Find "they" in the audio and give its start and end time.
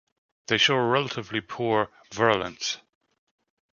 0.47-0.57